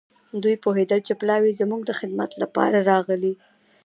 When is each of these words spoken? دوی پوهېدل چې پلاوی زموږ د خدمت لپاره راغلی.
دوی 0.43 0.55
پوهېدل 0.63 0.99
چې 1.07 1.13
پلاوی 1.19 1.51
زموږ 1.61 1.81
د 1.85 1.91
خدمت 1.99 2.31
لپاره 2.41 2.77
راغلی. 2.91 3.33